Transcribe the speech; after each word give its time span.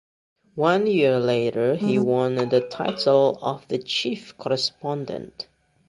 One 0.55 0.87
year 0.87 1.19
later 1.19 1.75
he 1.75 1.99
won 1.99 2.33
the 2.49 2.59
title 2.67 3.37
of 3.39 3.67
the 3.67 3.77
chief 3.77 4.35
correspondent. 4.35 5.47